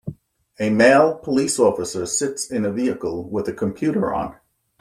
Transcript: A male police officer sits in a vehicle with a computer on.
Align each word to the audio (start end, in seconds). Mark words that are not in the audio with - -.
A 0.59 0.71
male 0.71 1.13
police 1.13 1.59
officer 1.59 2.07
sits 2.07 2.49
in 2.49 2.65
a 2.65 2.71
vehicle 2.71 3.29
with 3.29 3.47
a 3.47 3.53
computer 3.53 4.11
on. 4.11 4.35